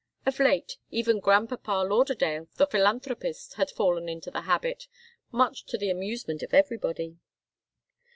[0.25, 4.87] Of late, even grandpapa Lauderdale, the philanthropist, had fallen into the habit,
[5.31, 7.17] much to the amusement of everybody.